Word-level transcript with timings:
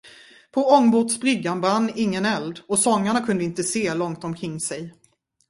På 0.51 0.69
ångbåtsbryggan 0.73 1.61
brann 1.61 1.91
ingen 1.95 2.25
eld, 2.25 2.59
och 2.67 2.79
sångarna 2.79 3.21
kunde 3.21 3.43
inte 3.43 3.63
se 3.63 3.93
långt 3.93 4.23
omkring 4.23 4.59
sig. 4.59 4.93